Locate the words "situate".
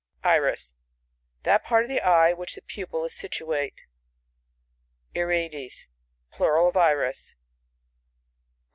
3.13-3.81